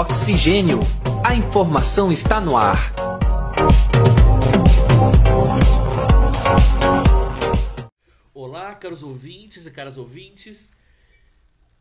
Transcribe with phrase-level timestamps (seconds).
[0.00, 0.78] Oxigênio.
[1.26, 2.94] A informação está no ar.
[8.32, 10.70] Olá, caros ouvintes e caras ouvintes.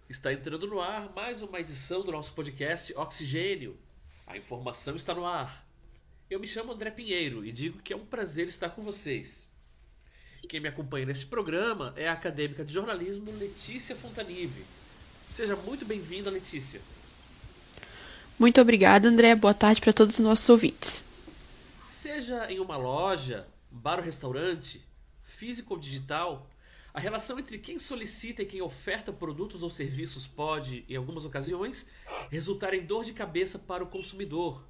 [0.09, 3.77] Está entrando no ar mais uma edição do nosso podcast Oxigênio.
[4.25, 5.69] A informação está no ar.
[6.27, 9.47] Eu me chamo André Pinheiro e digo que é um prazer estar com vocês.
[10.49, 14.65] Quem me acompanha neste programa é a acadêmica de jornalismo Letícia Fontanive.
[15.23, 16.81] Seja muito bem-vinda, Letícia.
[18.39, 19.33] Muito obrigada, André.
[19.35, 21.01] Boa tarde para todos os nossos ouvintes.
[21.83, 24.85] Seja em uma loja, bar ou restaurante,
[25.23, 26.47] físico ou digital,
[26.93, 31.87] a relação entre quem solicita e quem oferta produtos ou serviços pode, em algumas ocasiões,
[32.29, 34.63] resultar em dor de cabeça para o consumidor.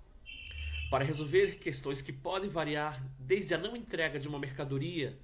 [0.90, 5.20] Para resolver questões que podem variar desde a não entrega de uma mercadoria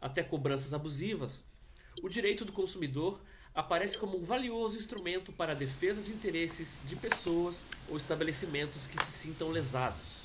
[0.00, 1.44] até cobranças abusivas,
[2.00, 3.20] o direito do consumidor
[3.54, 9.02] aparece como um valioso instrumento para a defesa de interesses de pessoas ou estabelecimentos que
[9.04, 10.22] se sintam lesados.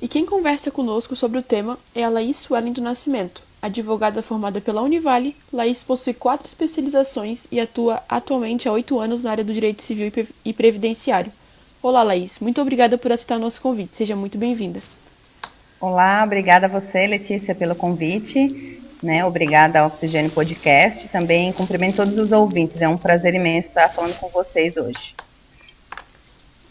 [0.00, 4.60] E quem conversa conosco sobre o tema é a Laís Suelen do Nascimento, advogada formada
[4.60, 5.36] pela Univale.
[5.52, 10.10] Laís possui quatro especializações e atua atualmente há oito anos na área do direito civil
[10.44, 11.32] e previdenciário.
[11.82, 12.38] Olá, Laís.
[12.38, 13.96] Muito obrigada por aceitar o nosso convite.
[13.96, 14.80] Seja muito bem-vinda.
[15.80, 18.69] Olá, obrigada a você, Letícia, pelo convite.
[19.02, 19.24] Né?
[19.24, 21.08] Obrigada ao Oxigênio Podcast.
[21.08, 22.80] Também cumprimento todos os ouvintes.
[22.80, 25.14] É um prazer imenso estar falando com vocês hoje.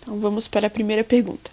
[0.01, 1.51] Então vamos para a primeira pergunta.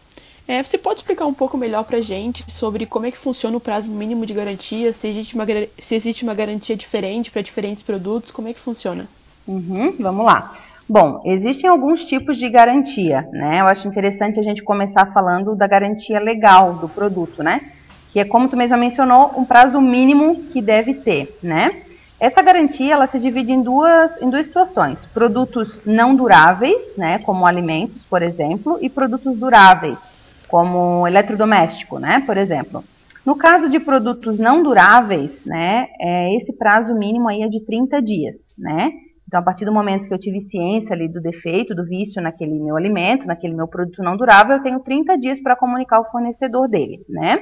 [0.49, 3.57] É, você pode explicar um pouco melhor para a gente sobre como é que funciona
[3.57, 5.45] o prazo mínimo de garantia, se existe uma,
[5.77, 9.09] se existe uma garantia diferente para diferentes produtos, como é que funciona?
[9.47, 10.57] Uhum, vamos lá.
[10.89, 13.61] Bom, existem alguns tipos de garantia, né?
[13.61, 17.73] Eu acho interessante a gente começar falando da garantia legal do produto, né?
[18.17, 21.83] Que é como tu mesma mencionou, um prazo mínimo que deve ter, né?
[22.19, 27.47] Essa garantia ela se divide em duas, em duas situações: produtos não duráveis, né, como
[27.47, 32.83] alimentos, por exemplo, e produtos duráveis, como eletrodoméstico, né, por exemplo.
[33.23, 38.01] No caso de produtos não duráveis, né, é, esse prazo mínimo aí é de 30
[38.01, 38.93] dias, né?
[39.29, 42.59] Então, a partir do momento que eu tive ciência ali do defeito, do vício naquele
[42.59, 46.67] meu alimento, naquele meu produto não durável, eu tenho 30 dias para comunicar ao fornecedor
[46.67, 47.41] dele, né?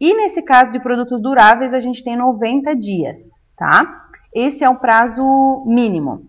[0.00, 3.18] E nesse caso de produtos duráveis, a gente tem 90 dias,
[3.56, 4.06] tá?
[4.34, 6.22] Esse é o prazo mínimo.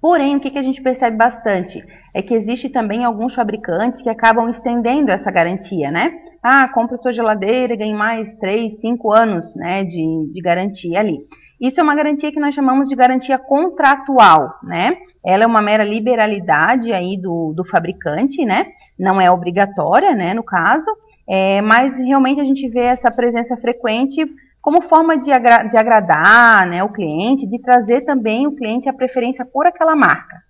[0.00, 4.48] Porém, o que, a gente percebe bastante é que existe também alguns fabricantes que acabam
[4.48, 6.12] estendendo essa garantia, né?
[6.42, 11.18] Ah, compra sua geladeira e ganhe mais 3, 5 anos né, de, de garantia ali.
[11.60, 14.96] Isso é uma garantia que nós chamamos de garantia contratual, né?
[15.24, 18.66] Ela é uma mera liberalidade aí do, do fabricante, né?
[18.98, 20.90] Não é obrigatória, né, no caso,
[21.28, 24.24] é, mas realmente a gente vê essa presença frequente
[24.60, 28.92] como forma de, agra de agradar né, o cliente, de trazer também o cliente a
[28.92, 30.42] preferência por aquela marca.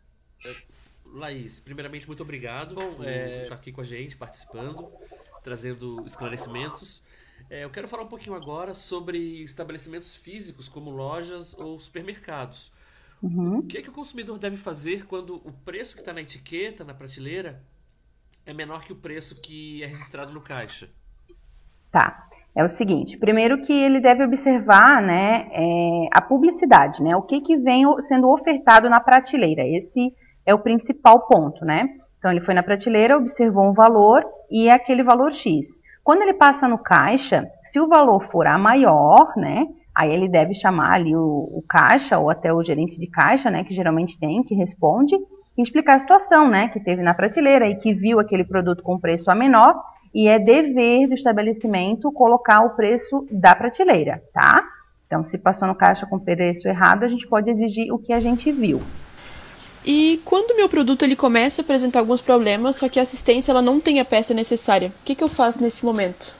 [1.14, 4.90] Laís, primeiramente, muito obrigado por é, estar aqui com a gente, participando,
[5.42, 7.02] trazendo esclarecimentos.
[7.50, 12.72] É, eu quero falar um pouquinho agora sobre estabelecimentos físicos, como lojas ou supermercados.
[13.22, 13.58] Uhum.
[13.58, 16.82] O que, é que o consumidor deve fazer quando o preço que está na etiqueta,
[16.82, 17.62] na prateleira,
[18.44, 20.88] é menor que o preço que é registrado no caixa?
[21.90, 27.22] Tá é o seguinte: primeiro que ele deve observar, né, é, a publicidade, né, o
[27.22, 29.66] que que vem sendo ofertado na prateleira.
[29.66, 30.12] Esse
[30.44, 31.88] é o principal ponto, né?
[32.18, 35.66] Então ele foi na prateleira, observou um valor e é aquele valor X.
[36.04, 40.54] Quando ele passa no caixa, se o valor for a maior, né, aí ele deve
[40.54, 44.42] chamar ali o, o caixa ou até o gerente de caixa, né, que geralmente tem,
[44.42, 45.16] que responde,
[45.58, 49.30] explicar a situação, né, que teve na prateleira e que viu aquele produto com preço
[49.30, 49.74] a menor
[50.14, 54.64] e é dever do estabelecimento colocar o preço da prateleira, tá?
[55.06, 58.20] Então, se passou no caixa com preço errado, a gente pode exigir o que a
[58.20, 58.80] gente viu.
[59.84, 63.50] E quando o meu produto ele começa a apresentar alguns problemas, só que a assistência
[63.50, 66.34] ela não tem a peça necessária, o que, que eu faço nesse momento?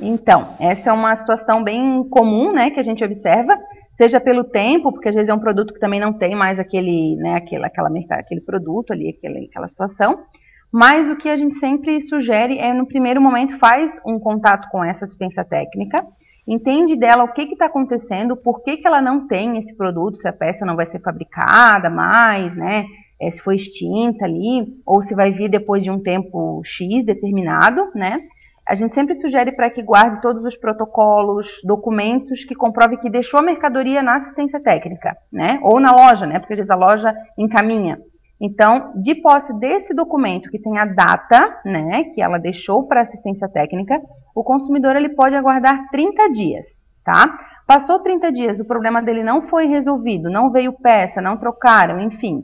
[0.00, 3.58] Então, essa é uma situação bem comum, né, que a gente observa,
[3.96, 7.16] seja pelo tempo, porque às vezes é um produto que também não tem mais aquele,
[7.16, 10.24] né, aquele, aquela, aquele produto ali, aquela, aquela situação,
[10.72, 14.84] mas o que a gente sempre sugere é, no primeiro momento, faz um contato com
[14.84, 16.04] essa assistência técnica,
[16.46, 20.26] entende dela o que está acontecendo, por que, que ela não tem esse produto, se
[20.26, 22.86] a peça não vai ser fabricada mais, né?
[23.20, 27.92] É, se foi extinta ali, ou se vai vir depois de um tempo X determinado,
[27.94, 28.20] né?
[28.66, 33.40] A gente sempre sugere para que guarde todos os protocolos, documentos que comprove que deixou
[33.40, 35.60] a mercadoria na assistência técnica, né?
[35.62, 36.38] Ou na loja, né?
[36.38, 37.98] Porque às vezes a loja encaminha.
[38.40, 43.48] Então, de posse desse documento que tem a data, né, que ela deixou para assistência
[43.48, 44.00] técnica,
[44.34, 47.38] o consumidor ele pode aguardar 30 dias, tá?
[47.66, 52.42] Passou 30 dias, o problema dele não foi resolvido, não veio peça, não trocaram, enfim.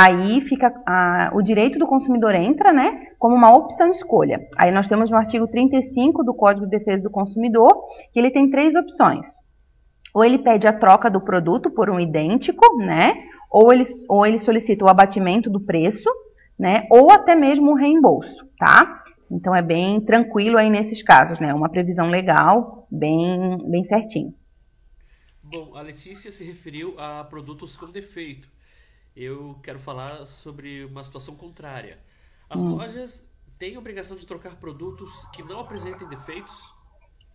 [0.00, 4.40] Aí fica a, o direito do consumidor entra, né, como uma opção de escolha.
[4.56, 8.50] Aí nós temos no artigo 35 do Código de Defesa do Consumidor, que ele tem
[8.50, 9.28] três opções.
[10.14, 13.14] Ou ele pede a troca do produto por um idêntico, né,
[13.50, 16.08] ou ele, ou ele solicita o abatimento do preço,
[16.58, 19.02] né, ou até mesmo o reembolso, tá?
[19.30, 21.54] Então é bem tranquilo aí nesses casos, né?
[21.54, 24.34] Uma previsão legal, bem, bem certinho.
[25.40, 28.48] Bom, a Letícia se referiu a produtos com defeito.
[29.16, 31.98] Eu quero falar sobre uma situação contrária.
[32.48, 32.76] As hum.
[32.76, 33.28] lojas
[33.58, 36.74] têm obrigação de trocar produtos que não apresentem defeitos?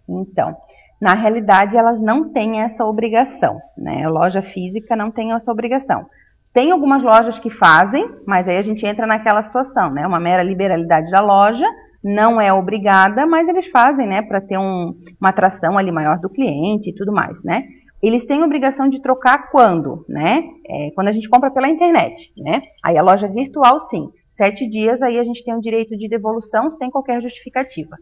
[0.07, 0.55] Então,
[1.01, 3.59] na realidade, elas não têm essa obrigação.
[3.77, 4.03] Né?
[4.03, 6.05] A loja física não tem essa obrigação.
[6.53, 10.07] Tem algumas lojas que fazem, mas aí a gente entra naquela situação, né?
[10.07, 11.65] Uma mera liberalidade da loja,
[12.01, 16.29] não é obrigada, mas eles fazem, né, para ter um, uma atração ali maior do
[16.29, 17.67] cliente e tudo mais, né?
[18.05, 20.43] Eles têm obrigação de trocar quando, né?
[20.69, 22.61] É, quando a gente compra pela internet, né?
[22.83, 24.11] Aí a loja virtual, sim.
[24.29, 27.97] Sete dias, aí a gente tem o direito de devolução sem qualquer justificativa.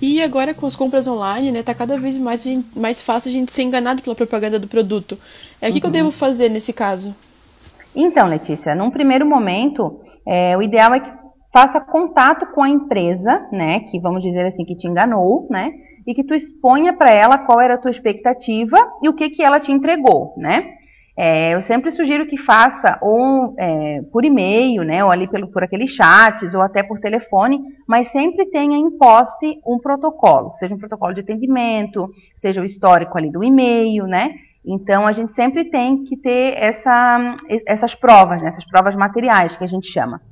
[0.00, 3.50] E agora com as compras online, né, tá cada vez mais, mais fácil a gente
[3.50, 5.18] ser enganado pela propaganda do produto.
[5.60, 5.80] É, o que, uhum.
[5.80, 5.92] que eu uhum.
[5.92, 7.12] devo fazer nesse caso?
[7.96, 11.10] Então, Letícia, num primeiro momento, é, o ideal é que
[11.52, 15.72] faça contato com a empresa, né, que vamos dizer assim, que te enganou, né,
[16.08, 19.42] e que tu exponha para ela qual era a tua expectativa e o que que
[19.42, 20.74] ela te entregou, né.
[21.14, 25.62] É, eu sempre sugiro que faça ou é, por e-mail, né, ou ali pelo, por
[25.64, 30.78] aqueles chats, ou até por telefone, mas sempre tenha em posse um protocolo, seja um
[30.78, 32.08] protocolo de atendimento,
[32.38, 34.30] seja o histórico ali do e-mail, né,
[34.64, 39.64] então a gente sempre tem que ter essa, essas provas, né, essas provas materiais que
[39.64, 40.22] a gente chama.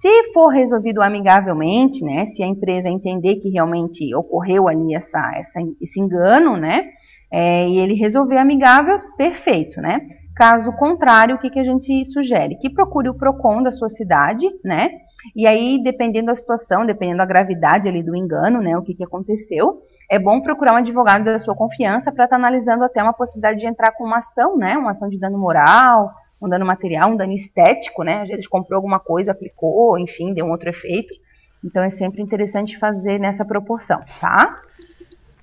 [0.00, 5.60] Se for resolvido amigavelmente, né, se a empresa entender que realmente ocorreu ali essa, essa
[5.78, 6.86] esse engano, né,
[7.30, 10.00] é, e ele resolver amigável, perfeito, né.
[10.34, 12.56] Caso contrário, o que, que a gente sugere?
[12.56, 14.90] Que procure o PROCON da sua cidade, né,
[15.36, 19.04] e aí, dependendo da situação, dependendo da gravidade ali do engano, né, o que, que
[19.04, 23.12] aconteceu, é bom procurar um advogado da sua confiança para estar tá analisando até uma
[23.12, 27.10] possibilidade de entrar com uma ação, né, uma ação de dano moral, um dano material,
[27.10, 28.22] um dano estético, né?
[28.22, 31.14] Às vezes comprou alguma coisa, aplicou, enfim, deu um outro efeito.
[31.62, 34.62] Então é sempre interessante fazer nessa proporção, tá?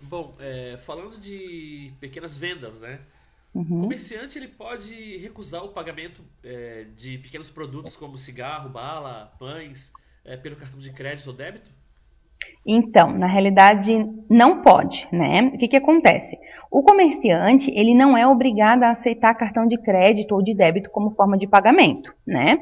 [0.01, 2.99] Bom, é, falando de pequenas vendas, né?
[3.53, 3.79] Uhum.
[3.79, 9.91] O comerciante ele pode recusar o pagamento é, de pequenos produtos como cigarro, bala, pães,
[10.23, 11.71] é, pelo cartão de crédito ou débito?
[12.65, 15.51] Então, na realidade, não pode, né?
[15.53, 16.37] O que, que acontece?
[16.69, 21.11] O comerciante, ele não é obrigado a aceitar cartão de crédito ou de débito como
[21.11, 22.59] forma de pagamento, né?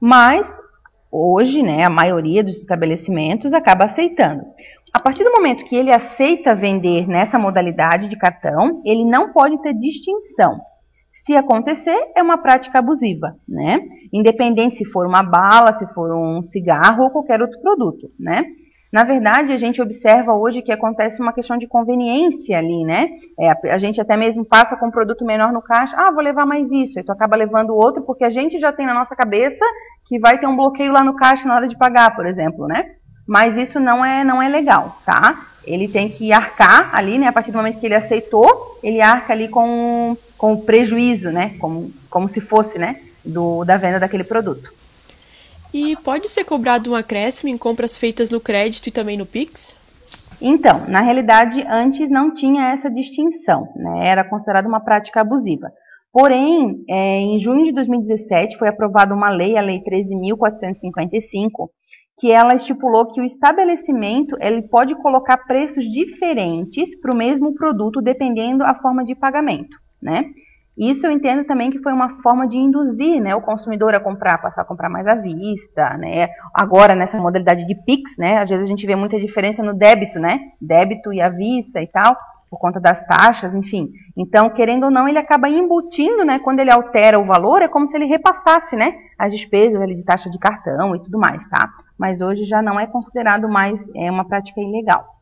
[0.00, 0.60] Mas,
[1.10, 4.44] hoje, né, a maioria dos estabelecimentos acaba aceitando.
[4.92, 9.60] A partir do momento que ele aceita vender nessa modalidade de cartão, ele não pode
[9.62, 10.60] ter distinção.
[11.12, 13.80] Se acontecer, é uma prática abusiva, né?
[14.12, 18.44] Independente se for uma bala, se for um cigarro ou qualquer outro produto, né?
[18.94, 23.08] Na verdade, a gente observa hoje que acontece uma questão de conveniência ali, né?
[23.36, 26.46] É, a gente até mesmo passa com um produto menor no caixa, ah, vou levar
[26.46, 29.64] mais isso, e tu acaba levando outro, porque a gente já tem na nossa cabeça
[30.06, 32.92] que vai ter um bloqueio lá no caixa na hora de pagar, por exemplo, né?
[33.26, 35.44] Mas isso não é, não é legal, tá?
[35.66, 37.26] Ele tem que arcar ali, né?
[37.26, 41.56] A partir do momento que ele aceitou, ele arca ali com, com o prejuízo, né?
[41.58, 43.00] Como, como se fosse, né?
[43.24, 44.70] Do, da venda daquele produto.
[45.74, 49.76] E pode ser cobrado um acréscimo em compras feitas no crédito e também no Pix?
[50.40, 54.06] Então, na realidade, antes não tinha essa distinção, né?
[54.06, 55.72] era considerada uma prática abusiva.
[56.12, 61.68] Porém, é, em junho de 2017 foi aprovada uma lei, a Lei 13.455,
[62.20, 68.00] que ela estipulou que o estabelecimento ele pode colocar preços diferentes para o mesmo produto,
[68.00, 70.24] dependendo a forma de pagamento, né?
[70.76, 74.38] Isso eu entendo também que foi uma forma de induzir né, o consumidor a comprar,
[74.38, 76.28] passar a comprar mais à vista, né?
[76.52, 78.38] Agora, nessa modalidade de PIX, né?
[78.38, 80.40] Às vezes a gente vê muita diferença no débito, né?
[80.60, 82.16] Débito e à vista e tal,
[82.50, 83.90] por conta das taxas, enfim.
[84.16, 86.40] Então, querendo ou não, ele acaba embutindo, né?
[86.40, 88.96] Quando ele altera o valor, é como se ele repassasse, né?
[89.16, 91.70] As despesas ali de taxa de cartão e tudo mais, tá?
[91.96, 95.13] Mas hoje já não é considerado mais é, uma prática ilegal.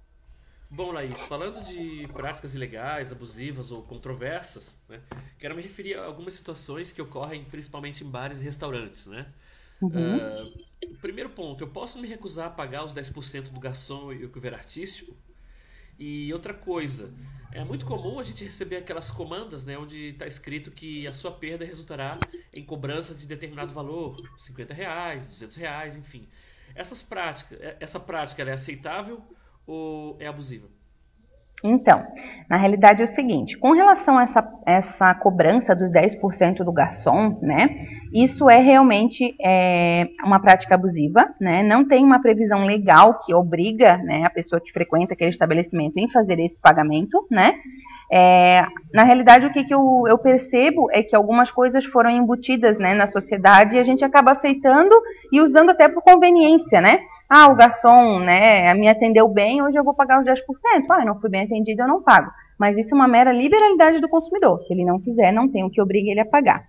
[0.75, 5.03] Bom, Laís, falando de práticas ilegais, abusivas ou controversas, né,
[5.39, 9.07] quero me referir a algumas situações que ocorrem principalmente em bares e restaurantes.
[9.07, 9.27] Né?
[9.83, 10.17] Uhum.
[10.17, 14.31] Uh, primeiro ponto, eu posso me recusar a pagar os 10% do garçom e o
[14.31, 15.15] cover artístico?
[15.99, 17.13] E outra coisa,
[17.53, 21.33] é muito comum a gente receber aquelas comandas né, onde está escrito que a sua
[21.33, 22.19] perda resultará
[22.51, 26.27] em cobrança de determinado valor, 50 reais, 200 reais, enfim.
[26.75, 29.23] Essas práticas, essa prática é aceitável
[29.67, 30.69] ou é abusiva?
[31.65, 32.05] Então,
[32.51, 37.39] na realidade é o seguinte, com relação a essa, essa cobrança dos 10% do garçom,
[37.41, 43.33] né, isso é realmente é, uma prática abusiva, né, não tem uma previsão legal que
[43.33, 47.55] obriga, né, a pessoa que frequenta aquele estabelecimento em fazer esse pagamento, né,
[48.15, 52.79] é, na realidade, o que, que eu, eu, percebo é que algumas coisas foram embutidas
[52.79, 54.95] né, na sociedade e a gente acaba aceitando
[55.33, 57.01] e usando até por conveniência, né?
[57.35, 60.43] Ah, o garçom né, me atendeu bem, hoje eu vou pagar os 10%.
[60.91, 62.31] Ah, não fui bem atendido, eu não pago.
[62.59, 64.63] Mas isso é uma mera liberalidade do consumidor.
[64.63, 66.63] Se ele não quiser, não tem o que obrigue ele a pagar.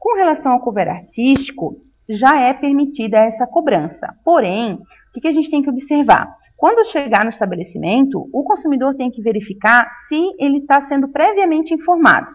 [0.00, 1.76] Com relação ao cover artístico,
[2.08, 4.12] já é permitida essa cobrança.
[4.24, 4.80] Porém,
[5.16, 6.34] o que, a gente tem que observar?
[6.56, 12.26] Quando chegar no estabelecimento, o consumidor tem que verificar se ele está sendo previamente informado.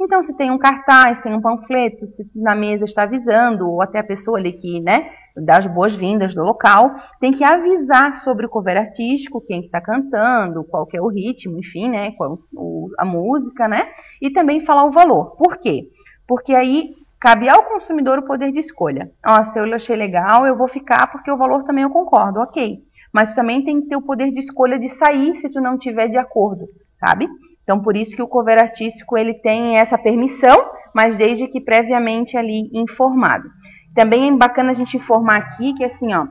[0.00, 3.98] Então, se tem um cartaz, tem um panfleto, se na mesa está avisando, ou até
[3.98, 8.48] a pessoa ali que, né, dá as boas-vindas do local, tem que avisar sobre o
[8.48, 13.66] cover artístico, quem está cantando, qual é o ritmo, enfim, né, qual o, a música,
[13.66, 13.88] né,
[14.22, 15.36] e também falar o valor.
[15.36, 15.88] Por quê?
[16.26, 19.10] Porque aí cabe ao consumidor o poder de escolha.
[19.26, 22.82] Ó, se eu achei legal, eu vou ficar porque o valor também eu concordo, ok
[23.14, 26.08] mas também tem que ter o poder de escolha de sair se tu não tiver
[26.08, 26.66] de acordo,
[26.98, 27.28] sabe?
[27.62, 32.36] Então, por isso que o cover artístico ele tem essa permissão, mas desde que previamente
[32.36, 33.48] ali informado.
[33.94, 36.26] Também é bacana a gente informar aqui que assim, ó,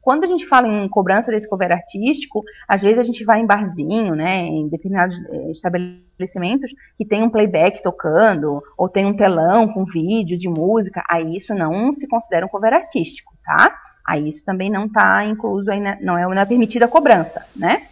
[0.00, 3.46] quando a gente fala em cobrança desse cover artístico, às vezes a gente vai em
[3.46, 9.68] barzinho, né, em determinados eh, estabelecimentos que tem um playback tocando ou tem um telão
[9.68, 13.76] com vídeo de música, aí isso não se considera um cover artístico, tá?
[14.06, 17.82] Aí isso também não está incluso, aí, não, é, não é permitida a cobrança, né?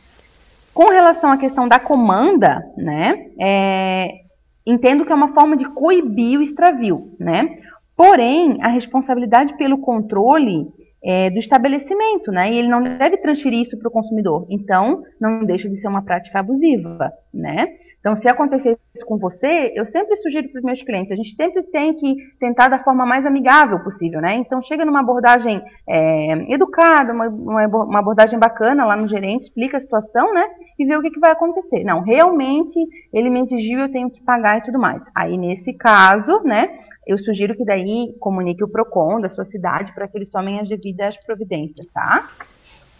[0.72, 4.22] Com relação à questão da comanda, né, é,
[4.66, 7.58] entendo que é uma forma de coibir o extravio, né?
[7.98, 10.68] Porém, a responsabilidade pelo controle
[11.02, 12.48] é, do estabelecimento, né?
[12.48, 14.46] E ele não deve transferir isso para o consumidor.
[14.48, 17.66] Então, não deixa de ser uma prática abusiva, né?
[17.98, 21.34] Então, se acontecer isso com você, eu sempre sugiro para os meus clientes, a gente
[21.34, 24.36] sempre tem que tentar da forma mais amigável possível, né?
[24.36, 29.80] Então, chega numa abordagem é, educada, uma, uma, abordagem bacana lá no gerente, explica a
[29.80, 30.46] situação, né?
[30.78, 31.82] E vê o que, que vai acontecer.
[31.82, 32.78] Não, realmente
[33.12, 35.02] ele me exigiu, eu tenho que pagar e tudo mais.
[35.12, 36.78] Aí, nesse caso, né?
[37.08, 40.68] Eu sugiro que daí comunique o PROCON da sua cidade para que eles tomem as
[40.68, 42.28] devidas providências, tá?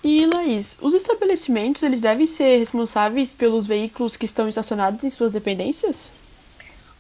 [0.03, 5.35] E Laís, os estabelecimentos eles devem ser responsáveis pelos veículos que estão estacionados em suas
[5.35, 6.27] dependências?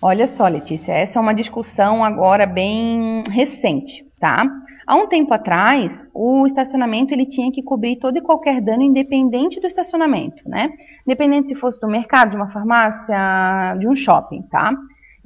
[0.02, 4.44] Olha só, Letícia, essa é uma discussão agora bem recente, tá?
[4.86, 9.60] Há um tempo atrás, o estacionamento ele tinha que cobrir todo e qualquer dano independente
[9.60, 10.70] do estacionamento, né?
[11.06, 14.72] Independente se fosse do mercado, de uma farmácia, de um shopping, tá?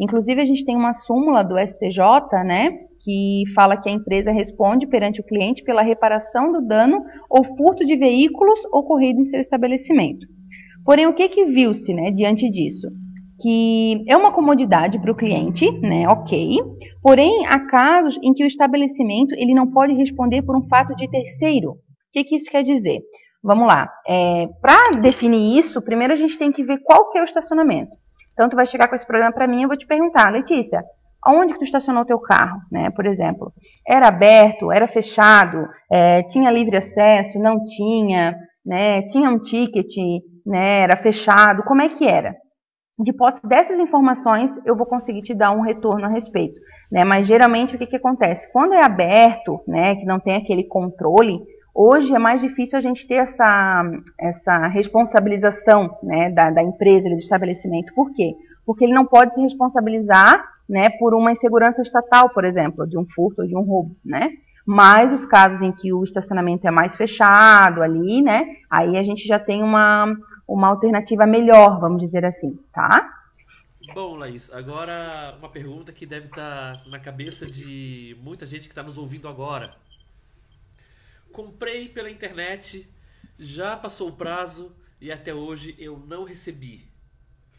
[0.02, 2.70] Inclusive a gente tem uma súmula do STJ, né,
[3.04, 7.84] que fala que a empresa responde perante o cliente pela reparação do dano ou furto
[7.84, 10.26] de veículos ocorrido em seu estabelecimento.
[10.84, 12.88] Porém, o que, que viu-se né, diante disso?
[13.40, 16.58] Que é uma comodidade para o cliente, né, ok,
[17.00, 21.08] porém há casos em que o estabelecimento ele não pode responder por um fato de
[21.08, 21.70] terceiro.
[21.70, 21.76] O
[22.12, 23.02] que, que isso quer dizer?
[23.40, 27.22] Vamos lá, é, para definir isso, primeiro a gente tem que ver qual que é
[27.22, 27.96] o estacionamento.
[28.32, 30.82] Então, tu vai chegar com esse problema para mim e eu vou te perguntar, Letícia,
[31.26, 32.90] Onde que tu estacionou teu carro, né?
[32.90, 33.52] Por exemplo,
[33.86, 38.36] era aberto, era fechado, é, tinha livre acesso, não tinha,
[38.66, 39.02] né?
[39.02, 39.94] Tinha um ticket,
[40.44, 40.80] né?
[40.80, 42.34] Era fechado, como é que era?
[42.98, 46.60] De posse dessas informações, eu vou conseguir te dar um retorno a respeito,
[46.90, 47.04] né?
[47.04, 48.50] Mas geralmente o que que acontece?
[48.52, 49.94] Quando é aberto, né?
[49.94, 51.38] Que não tem aquele controle,
[51.74, 53.82] Hoje é mais difícil a gente ter essa,
[54.18, 57.94] essa responsabilização né, da, da empresa, do estabelecimento.
[57.94, 58.34] Por quê?
[58.66, 63.06] Porque ele não pode se responsabilizar né, por uma insegurança estatal, por exemplo, de um
[63.06, 64.30] furto ou de um roubo, né?
[64.64, 69.26] Mas os casos em que o estacionamento é mais fechado ali, né, aí a gente
[69.26, 70.14] já tem uma,
[70.46, 73.10] uma alternativa melhor, vamos dizer assim, tá?
[73.92, 78.82] Bom, Laís, agora uma pergunta que deve estar na cabeça de muita gente que está
[78.82, 79.74] nos ouvindo agora.
[81.32, 82.86] Comprei pela internet,
[83.38, 86.86] já passou o prazo e até hoje eu não recebi.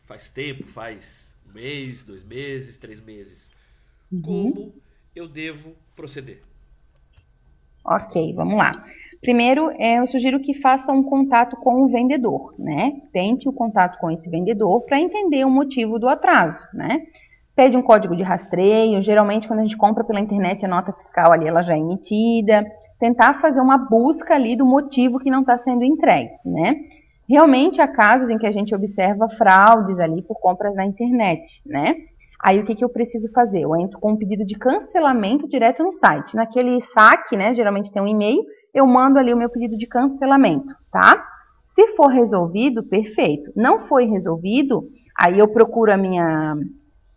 [0.06, 3.52] Faz tempo, faz mês, dois meses, três meses.
[4.12, 4.22] Uhum.
[4.22, 4.76] Como
[5.16, 6.42] eu devo proceder?
[7.84, 8.86] Ok, vamos lá.
[9.20, 13.02] Primeiro, é, eu sugiro que faça um contato com o vendedor, né?
[13.12, 17.08] Tente o contato com esse vendedor para entender o motivo do atraso, né?
[17.56, 19.02] Pede um código de rastreio.
[19.02, 22.66] Geralmente, quando a gente compra pela internet, a nota fiscal ali ela já é emitida.
[23.04, 26.74] Tentar fazer uma busca ali do motivo que não está sendo entregue, né?
[27.28, 31.96] Realmente há casos em que a gente observa fraudes ali por compras na internet, né?
[32.40, 33.60] Aí o que, que eu preciso fazer?
[33.60, 36.34] Eu entro com um pedido de cancelamento direto no site.
[36.34, 37.54] Naquele saque, né?
[37.54, 38.42] Geralmente tem um e-mail,
[38.74, 41.28] eu mando ali o meu pedido de cancelamento, tá?
[41.68, 43.52] Se for resolvido, perfeito.
[43.54, 44.88] Não foi resolvido,
[45.20, 46.56] aí eu procuro a minha.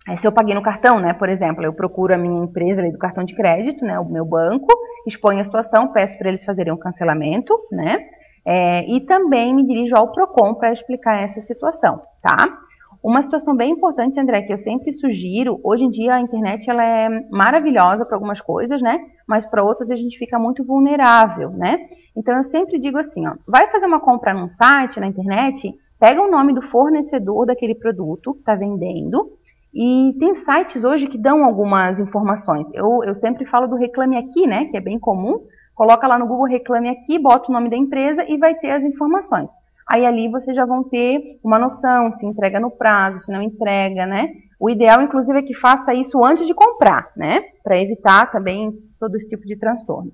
[0.09, 2.93] É, se eu paguei no cartão, né, por exemplo, eu procuro a minha empresa ali
[2.93, 4.69] do cartão de crédito, né, o meu banco,
[5.07, 8.07] exponho a situação, peço para eles fazerem um cancelamento, né,
[8.45, 12.47] é, e também me dirijo ao PROCON para explicar essa situação, tá?
[13.03, 16.85] Uma situação bem importante, André, que eu sempre sugiro, hoje em dia a internet ela
[16.85, 18.99] é maravilhosa para algumas coisas, né?
[19.27, 21.89] Mas para outras a gente fica muito vulnerável, né?
[22.17, 26.21] Então eu sempre digo assim, ó, vai fazer uma compra num site, na internet, pega
[26.23, 29.36] o nome do fornecedor daquele produto que está vendendo,
[29.79, 32.67] e tem sites hoje que dão algumas informações.
[32.73, 34.65] Eu, eu sempre falo do Reclame Aqui, né?
[34.71, 35.47] Que é bem comum.
[35.75, 38.83] Coloca lá no Google Reclame Aqui, bota o nome da empresa e vai ter as
[38.83, 39.51] informações.
[39.87, 44.07] Aí ali vocês já vão ter uma noção se entrega no prazo, se não entrega,
[44.07, 44.33] né?
[44.59, 47.43] O ideal, inclusive, é que faça isso antes de comprar, né?
[47.63, 50.11] Para evitar também todo esse tipo de transtorno.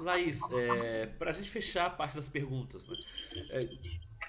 [0.00, 2.96] Laís, é, para a gente fechar a parte das perguntas, né?
[3.50, 3.68] é,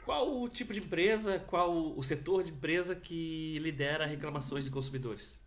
[0.09, 5.39] qual o tipo de empresa, qual o setor de empresa que lidera reclamações de consumidores?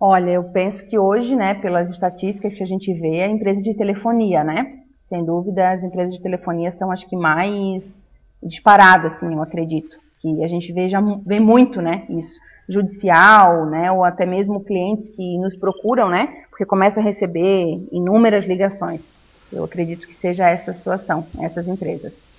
[0.00, 3.62] Olha, eu penso que hoje, né, pelas estatísticas que a gente vê, é a empresa
[3.62, 4.80] de telefonia, né?
[4.98, 8.02] sem dúvida, as empresas de telefonia são as que mais
[8.42, 9.98] disparadas, assim, eu acredito.
[10.20, 12.40] Que a gente vê, já, vê muito, né, isso.
[12.66, 18.46] Judicial, né, ou até mesmo clientes que nos procuram, né, porque começam a receber inúmeras
[18.46, 19.06] ligações.
[19.52, 22.29] Eu acredito que seja essa a situação, essas empresas.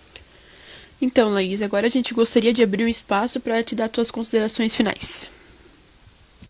[1.01, 4.75] Então, Laís, agora a gente gostaria de abrir um espaço para te dar tuas considerações
[4.75, 5.31] finais.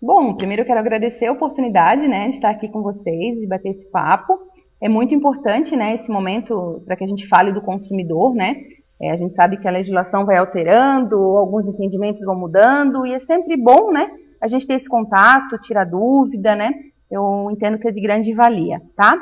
[0.02, 3.70] Bom, primeiro eu quero agradecer a oportunidade, né, de estar aqui com vocês e bater
[3.70, 8.34] esse papo é muito importante, né, esse momento para que a gente fale do consumidor,
[8.34, 8.56] né?
[9.00, 13.20] É, a gente sabe que a legislação vai alterando, alguns entendimentos vão mudando e é
[13.20, 14.10] sempre bom, né,
[14.42, 16.72] a gente ter esse contato, tirar dúvida, né?
[17.10, 19.14] Eu entendo que é de grande valia, tá?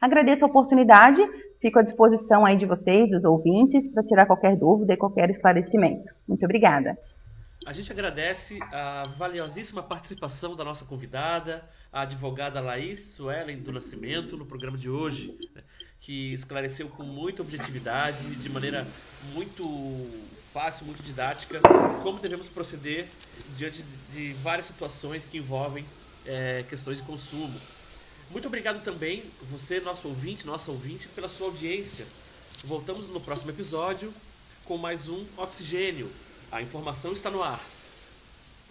[0.00, 1.22] Agradeço a oportunidade,
[1.60, 6.12] fico à disposição aí de vocês, dos ouvintes, para tirar qualquer dúvida e qualquer esclarecimento.
[6.26, 6.98] Muito obrigada.
[7.66, 11.62] A gente agradece a valiosíssima participação da nossa convidada,
[11.92, 15.62] a advogada Laís Suelen do Nascimento, no programa de hoje, né,
[16.00, 18.86] que esclareceu com muita objetividade, de maneira
[19.34, 19.62] muito
[20.52, 21.60] fácil, muito didática,
[22.02, 23.06] como devemos proceder
[23.56, 25.84] diante de várias situações que envolvem
[26.24, 27.60] é, questões de consumo.
[28.30, 32.06] Muito obrigado também, você, nosso ouvinte, nossa ouvinte, pela sua audiência.
[32.64, 34.12] Voltamos no próximo episódio
[34.64, 36.10] com mais um Oxigênio
[36.50, 37.60] a informação está no ar.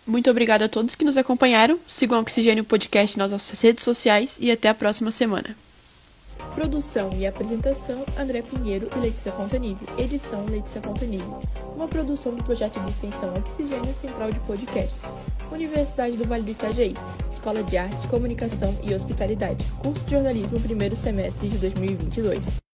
[0.06, 1.80] Muito obrigada a todos que nos acompanharam.
[1.88, 5.56] Sigam o Oxigênio Podcast nas nossas redes sociais e até a próxima semana.
[6.56, 9.86] Produção e apresentação: André Pinheiro e Letícia Fontanive.
[9.98, 11.24] Edição: Letícia Fontanive.
[11.76, 15.00] Uma produção do projeto de extensão Oxigênio Central de Podcasts.
[15.52, 16.94] Universidade do Vale do Itajaí.
[17.32, 19.66] Escola de Artes, Comunicação e Hospitalidade.
[19.82, 22.68] Curso de Jornalismo, primeiro semestre de 2022.